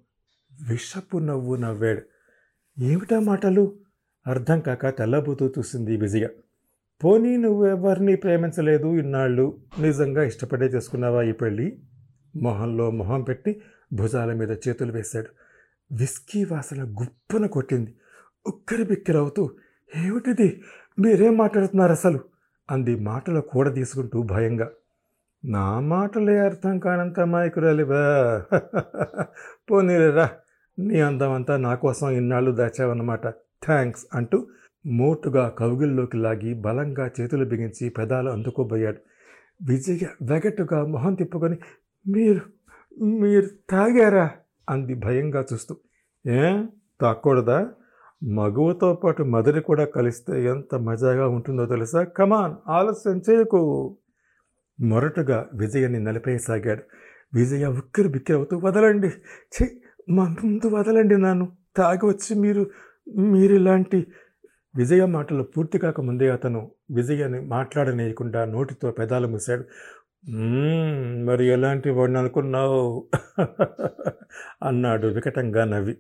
విషపు 0.69 1.19
నవ్వు 1.19 1.57
నవ్వాడు. 1.57 2.03
ఏమిటా 2.81 3.21
మాటలు? 3.21 3.79
అర్థం 4.27 4.61
కాక 4.61 4.99
తెల్లబూతూ 4.99 5.53
చూసింది 5.59 5.97
విజయ. 5.97 6.29
పోనీ 7.05 7.37
నువ్వెవరిని 7.37 8.17
ప్రేమించలేదు 8.17 8.87
ఇన్నాళ్ళు? 8.87 9.59
నిజంగా 9.81 10.23
ఇష్టపడే 10.23 10.67
చేసుకున్నావా 10.67 11.23
ఈ 11.23 11.33
పెళ్ళి? 11.33 11.83
మొహంలో 12.37 12.91
మొహం 12.91 13.23
పెట్టి 13.23 13.63
భుజాల 13.93 14.33
మీద 14.33 14.51
చేతులు 14.51 14.93
వేశాడు. 14.93 15.27
విస్కీ 15.93 16.45
వాసన 16.45 16.85
గుప్పన 16.85 17.47
కొట్టింది. 17.47 17.95
ఉక్కరి 18.47 18.85
బిక్కిరవుతూ 18.85 19.51
ఏమిటిది? 19.97 20.63
మీరేం 20.99 21.37
మాట్లాడుతున్నారు 21.37 21.93
అసలు? 21.93 22.21
అంది 22.71 22.97
మాటలు 22.97 23.41
కూడా 23.41 23.71
తీసుకుంటూ 23.71 24.23
భయంగా. 24.23 24.71
నా 25.45 25.81
మాటలే 25.81 26.39
అర్థం 26.39 26.79
కానంత 26.79 27.21
మాయకురాలివా 27.21 28.01
పోనీలేరా 29.71 30.31
నీ 30.79 31.01
అందమంతా 31.01 31.57
నా 31.57 31.75
కోసం 31.75 32.11
ఇన్నాళ్ళు 32.11 32.51
దాచావన్నమాట. 32.53 33.27
థ్యాంక్స్ 33.63 34.07
అంటూ 34.15 34.47
మోటుగా 34.87 35.49
కౌగిల్లోకి 35.49 36.17
లాగి 36.17 36.55
బలంగా 36.55 37.11
చేతులు 37.21 37.45
బిగించి 37.45 37.89
పెదాలు 37.89 38.31
అందుకోబోయాడు. 38.31 38.99
విజయ 39.63 40.07
వెగట్టుగా 40.23 40.87
మొహం 40.87 41.15
తిప్పుకొని 41.15 41.57
మీరు 42.07 42.41
మీరు 43.03 43.47
తాగారా? 43.71 44.31
అంది 44.69 44.95
భయంగా 44.95 45.45
చూస్తూ. 45.53 45.77
ఏ? 46.27 46.65
తాకూడదా 47.01 47.69
మగువతో 48.23 48.95
పాటు 48.95 49.23
మదరి 49.23 49.61
కూడా 49.61 49.85
కలిస్తే 49.85 50.45
ఎంత 50.45 50.75
మజాగా 50.75 51.29
ఉంటుందో 51.29 51.67
తెలుసా? 51.67 52.03
కమాన్ 52.03 52.55
ఆలస్యం 52.71 53.21
చేయకు. 53.31 53.97
మొరటుగా 54.81 55.49
విజయని 55.55 56.01
నలిపేయసాగాడు. 56.01 56.83
విజయ 57.35 57.67
ఉక్కిరి 57.67 58.09
బిక్కిరవుతూ 58.09 58.59
వదలండి. 58.59 59.09
ఛీ 59.09 59.67
మా 60.09 60.29
ముందు 60.29 60.69
వదలండి 60.69 61.17
నన్ను. 61.17 61.53
తాగి 61.77 62.07
వచ్చి 62.07 62.35
మీరు 62.35 62.71
మీరు 63.17 63.55
ఇలాంటి 63.55 64.07
విజయ 64.77 65.05
మాటలు 65.05 65.43
పూర్తి 65.43 65.79
కాకముందే 65.79 66.29
అతను 66.29 66.71
విజయని 66.91 67.41
మాట్లాడనేయకుండా 67.41 68.45
నోటితో 68.45 68.91
పెదాలు 68.91 69.29
మూశాడు. 69.29 69.65
మరి 70.29 71.47
ఎలాంటి 71.47 71.91
వాడిని 71.91 72.19
అనుకున్నావు? 72.19 73.07
అన్నాడు 74.63 75.07
వికటంగా 75.07 75.65
నవ్వి. 75.65 75.97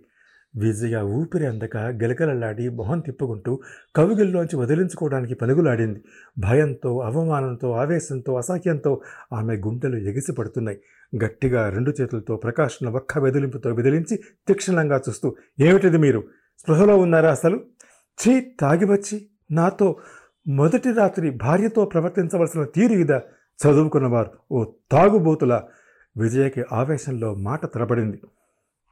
విజయ 0.56 1.00
ఊపిరి 1.00 1.46
అందక 1.46 1.76
గెలగలలాడి 1.76 2.68
మొహం 2.68 3.00
తిప్పుకుంటూ 3.00 3.60
కవిగిల్లోంచి 3.96 4.56
వదిలించుకోవడానికి 4.56 5.34
పలుగులాడింది. 5.34 6.04
భయంతో 6.38 6.98
అవమానంతో 6.98 7.72
ఆవేశంతో 7.72 8.36
అసహ్యంతో 8.36 9.00
ఆమె 9.32 9.56
గుండెలు 9.56 9.96
ఎగిసిపడుతున్నాయి 9.96 10.78
గట్టిగా 11.24 11.68
రెండు 11.68 11.92
చేతులతో 12.00 12.36
ప్రకాష్ను 12.36 12.90
ఒక్క 12.90 13.18
వెదిలింపుతో 13.18 13.70
విదిలించి 13.70 14.16
తీక్షణంగా 14.48 15.00
చూస్తూ 15.08 15.36
ఏమిటిది 15.60 15.96
మీరు? 15.96 16.24
స్పృహలో 16.58 16.96
ఉన్నారా 16.96 17.30
అసలు? 17.30 17.60
ఛీ 18.20 18.40
తాగివచ్చి 18.60 19.28
నాతో 19.50 19.96
మొదటి 20.48 20.92
రాత్రి 20.92 21.30
భార్యతో 21.30 21.84
ప్రవర్తించవలసిన 21.84 22.64
తీరు 22.64 22.92
ఇదా? 22.92 23.22
చదువుకున్నవారు 23.64 24.30
ఓ 24.52 24.64
తాగుబోతుల 24.92 25.62
విజయకి 26.16 26.64
ఆవేశంలో 26.72 27.34
మాట 27.34 27.74
తలబడింది 27.74 28.20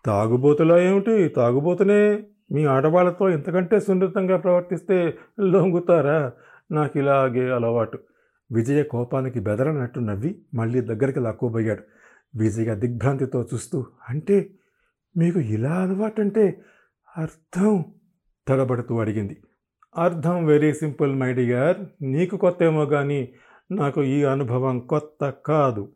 తాగుబోతులా 0.07 0.79
ఏమిటి? 0.79 1.29
తాగుబోతునే 1.29 2.25
మీ 2.53 2.65
ఆడవాళ్ళతో 2.65 3.29
ఇంతకంటే 3.29 3.81
సున్నితంగా 3.81 4.37
ప్రవర్తిస్తే 4.37 5.19
లొంగుతారా? 5.41 6.33
నాకు 6.71 6.99
ఇలాగే 6.99 7.51
అలవాటు. 7.51 7.99
విజయ 8.53 8.83
కోపానికి 8.83 9.41
బెదరనట్టు 9.41 10.01
నవ్వి 10.01 10.43
మళ్ళీ 10.55 10.81
దగ్గరికి 10.81 11.21
లాక్కోబోయాడు. 11.21 11.83
విజయ 12.37 12.75
దిగ్భ్రాంతితో 12.75 13.49
చూస్తూ 13.55 13.87
అంటే 14.09 14.51
మీకు 15.17 15.41
ఇలా 15.41 15.75
అలవాటంటే 15.75 16.61
అర్థం? 17.17 17.85
తడబడుతూ 18.49 19.01
అడిగింది. 19.01 19.37
అర్థం 19.97 20.45
వెరీ 20.45 20.73
సింపుల్ 20.73 21.15
మై 21.15 21.33
డియర్ 21.33 21.77
నీకు 22.03 22.37
కొత్త 22.37 22.63
ఏమో 22.63 22.87
కానీ 22.87 23.29
నాకు 23.71 24.03
ఈ 24.03 24.25
అనుభవం 24.25 24.81
కొత్త 24.81 25.31
కాదు. 25.47 25.93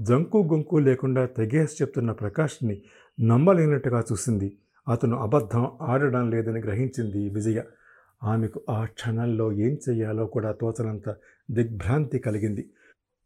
జంకు 0.00 0.48
గొంకు 0.52 0.76
లేకుండా 0.76 1.26
తెగేసి 1.26 1.76
చెప్తున్న 1.82 2.12
ప్రకాష్ని 2.12 2.82
నమ్మలేనట్టుగా 3.20 4.04
చూసింది. 4.12 4.58
అతను 4.88 5.16
అబద్ధం 5.16 5.70
ఆడడం 5.80 6.30
లేదని 6.30 6.60
గ్రహించింది 6.60 7.28
విజయ. 7.28 7.62
ఆమెకు 8.22 8.60
ఆ 8.70 8.84
క్షణంలో 8.84 9.52
ఏం 9.52 9.78
చేయాలో 9.88 10.26
కూడా 10.26 10.52
తోచనంత 10.52 11.16
దిగ్భ్రాంతి 11.50 12.18
కలిగింది. 12.18 12.70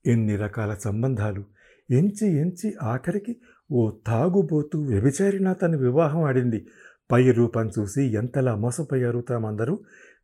ఎన్ని 0.07 0.37
రకాల 0.37 0.75
సంబంధాలు. 0.75 1.45
ఎంచి 1.91 2.37
ఎంచి 2.37 2.75
ఆఖరికి 2.83 3.37
ఓ 3.73 3.91
తాగుబోతూ 4.07 4.83
వ్యభిచారిన 4.83 5.53
తన 5.53 5.77
వివాహం 5.77 6.23
ఆడింది. 6.23 6.67
పై 7.13 7.33
రూపం 7.33 7.71
చూసి 7.79 8.03
ఎంతలా 8.03 8.55
మోసపోయారు 8.57 9.21
తామందరూ. 9.21 9.79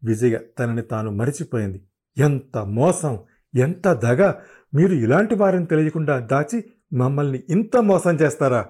విజయ 0.04 0.38
తనని 0.58 0.82
తాను 0.82 1.10
మరిచిపోయింది. 1.10 1.82
ఎంత 2.18 2.58
మోసం! 2.58 3.18
ఎంత 3.54 3.92
దగ? 3.92 4.32
మీరు 4.74 4.92
ఇలాంటి 4.92 5.34
వారిని 5.34 5.66
తెలియకుండా 5.66 6.18
దాచి 6.18 6.64
మమ్మల్ని 6.92 7.42
ఇంత 7.48 7.76
మోసం 7.76 8.14
చేస్తారా? 8.14 8.66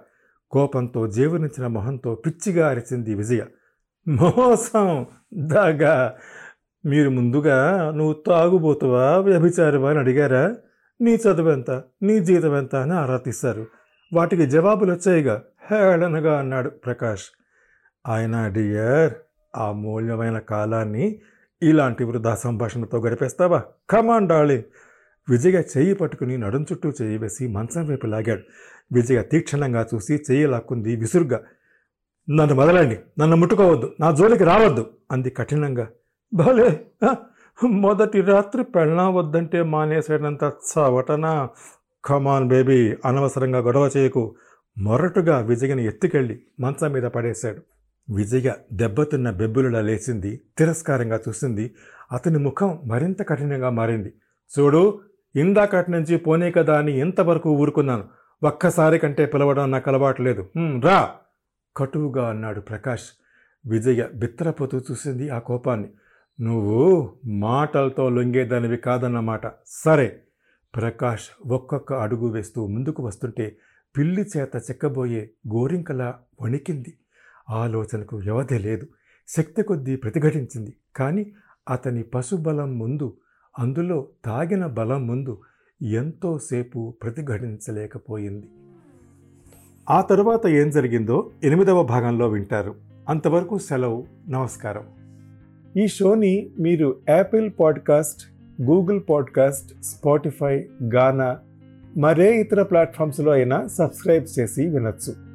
కోపంతో 0.50 1.06
జీవనించిన 1.06 1.66
మొహంతో 1.66 2.14
పిచ్చిగా 2.14 2.68
అరిచింది 2.68 3.14
విజయ. 3.14 3.42
మోసం 4.08 5.06
దగ. 5.34 6.10
మీరు 6.86 7.10
ముందుగా 7.10 7.90
నువ్వు 7.90 8.12
తాగుబోతువా 8.12 9.18
వ్యభిచారువా 9.18 9.90
అని 9.90 9.98
అడిగారా? 9.98 10.54
నీ 11.00 11.14
చదువెంత 11.14 11.82
నీ 12.02 12.20
జీతం 12.20 12.56
ఎంత 12.56 12.76
అని 12.76 12.92
ఆరా 12.92 13.16
తీశారు. 13.16 13.66
వాటికి 14.12 14.46
జవాబులు 14.46 14.92
వచ్చాయిగా. 14.92 15.42
హేళనగా 15.70 16.38
అన్నాడు 16.38 16.70
ప్రకాష్. 16.70 17.24
ఆయన 18.08 18.48
డియర్ 18.48 19.14
ఆ 19.56 19.72
మూల్యమైన 19.72 20.38
కాలాన్ని 20.38 21.20
ఇలాంటి 21.62 22.04
వృధా 22.04 22.34
సంభాషణతో 22.34 22.98
గడిపేస్తావా? 22.98 23.62
కమాన్ 23.90 24.28
డార్లింగ్ 24.28 24.62
విజయ 25.30 25.62
చెయ్యి 25.76 25.94
పట్టుకుని 25.94 26.38
నడుం 26.38 26.62
చుట్టూ 26.62 26.92
చేయి 27.02 27.18
వేసి 27.18 27.48
మంచం 27.48 27.86
వైపు 27.86 28.06
లాగాడు. 28.06 28.42
విజయ 28.92 29.22
తీక్షణంగా 29.22 29.86
చూసి 29.94 30.14
చెయ్యి 30.14 30.46
లాక్కుంది 30.46 30.96
విసురుగా 30.96 31.40
నన్ను 32.30 32.54
మొదలండి 32.54 32.98
నన్ను 33.20 33.36
ముట్టుకోవద్దు. 33.36 33.92
నా 34.00 34.10
జోలికి 34.10 34.44
రావద్దు 34.44 34.90
అంది 35.12 35.30
కఠినంగా. 35.30 35.88
భలే 36.34 36.86
మొదటి 37.64 38.20
రాత్రి 38.20 38.64
పెళ్ళా 38.64 39.08
వద్దంటే 39.08 39.62
మానేసేటంత 39.62 40.42
చవటనా? 40.44 41.48
కమాన్ 42.04 42.48
బేబీ 42.48 42.94
అనవసరంగా 43.04 43.58
గొడవ 43.58 43.90
చేయకు. 43.96 44.34
మొరటుగా 44.78 45.38
విజయని 45.38 45.86
ఎత్తుకెళ్ళి 45.86 46.40
మంచం 46.60 46.92
మీద 46.92 47.02
పడేశాడు. 47.02 47.62
విజయ 48.08 48.48
దెబ్బతిన్న 48.72 49.30
బెబ్బులులా 49.30 49.80
లేచింది 49.80 50.30
తిరస్కారంగా 50.58 51.20
చూసింది. 51.28 51.64
అతని 52.12 52.38
ముఖం 52.38 52.78
మరింత 52.84 53.22
కఠినంగా 53.22 53.70
మారింది. 53.70 54.10
చూడు 54.52 54.82
ఇందాకటి 55.34 55.90
నుంచి 55.90 56.16
పోనే 56.16 56.50
కదా 56.50 56.78
అని 56.78 57.00
ఇంతవరకు 57.00 57.50
ఊరుకున్నాను. 57.52 58.04
ఒక్కసారి 58.42 58.98
కంటే 58.98 59.26
పిలవడం 59.26 59.70
నాకు 59.70 59.90
అలవాటు 59.90 60.22
లేదు. 60.22 60.42
రా! 60.84 60.98
కటువుగా 61.76 62.28
అన్నాడు 62.28 62.60
ప్రకాష్. 62.60 63.06
విజయ 63.64 64.08
బిత్తరపోతూ 64.14 64.78
చూసింది 64.78 65.30
ఆ 65.30 65.38
కోపాన్ని. 65.40 65.88
నువ్వు 66.38 66.78
మాటలతో 67.44 68.08
లొంగేదానివి 68.08 68.76
కాదన్నమాట. 68.78 69.44
సరే! 69.84 70.08
ప్రకాష్ 70.74 71.26
ఒక్కొక్క 71.50 71.92
అడుగు 71.94 72.28
వేస్తూ 72.28 72.66
ముందుకు 72.66 73.02
వస్తుంటే 73.02 73.46
పిల్లి 73.94 74.22
చేత 74.36 74.56
చెక్కబోయే 74.68 75.22
గోరింకలా 75.48 76.08
వణికింది. 76.40 76.92
ఆలోచనకు 77.50 78.16
వ్యవధి 78.16 78.58
లేదు. 78.58 78.86
శక్తి 79.28 79.62
కొద్దీ 79.62 79.96
ప్రతిఘటించింది. 79.96 80.74
కానీ 80.96 81.32
అతని 81.70 82.02
పశుబలం 82.02 82.78
ముందు 82.78 83.16
అందులో 83.58 84.08
తాగిన 84.24 84.66
బలం 84.66 85.06
ముందు 85.06 85.40
ఎంతోసేపు 85.82 86.94
ప్రతిఘటించలేకపోయింది. 87.02 88.46
ఆ 89.90 90.00
తరువాత 90.00 90.46
ఏం 90.46 90.70
జరిగిందో 90.70 91.30
ఎనిమిదవ 91.44 91.82
భాగంలో 91.82 92.28
వింటారు. 92.28 92.74
అంతవరకు 93.08 93.58
సెలవు. 93.58 94.06
నమస్కారం. 94.28 94.86
ఈ 95.76 95.86
షోని 95.86 96.50
మీరు 96.60 96.96
Apple 97.08 97.50
podcast 97.60 98.32
Google 98.62 99.00
podcast 99.10 99.82
Spotify 99.84 100.68
Gaana 100.94 101.38
మరే 101.96 102.40
ఇతర 102.40 102.62
ప్లాట్ఫామ్స్లో 102.62 103.32
అయినా 103.32 103.66
సబ్స్క్రైబ్ 103.66 104.38
చేసి 104.38 104.66
వినొచ్చు. 104.66 105.14